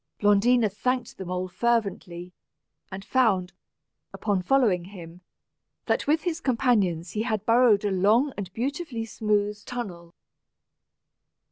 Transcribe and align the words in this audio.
Blondina 0.19 0.67
thanked 0.67 1.15
the 1.19 1.25
mole 1.25 1.47
fervently, 1.47 2.33
and 2.91 3.05
found, 3.05 3.53
upon 4.11 4.41
following 4.41 4.85
him, 4.85 5.21
that 5.85 6.07
with 6.07 6.23
his 6.23 6.41
companions 6.41 7.11
he 7.11 7.21
had 7.21 7.45
burrowed 7.45 7.85
a 7.85 7.91
long 7.91 8.33
and 8.35 8.51
beautifully 8.51 9.05
smooth 9.05 9.63
tunnel. 9.63 10.15